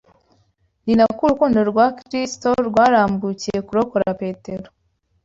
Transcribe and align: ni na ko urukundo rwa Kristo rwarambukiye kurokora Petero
ni 0.85 0.93
na 0.97 1.05
ko 1.17 1.21
urukundo 1.25 1.59
rwa 1.71 1.85
Kristo 1.99 2.49
rwarambukiye 2.67 3.57
kurokora 3.67 4.09
Petero 4.21 4.67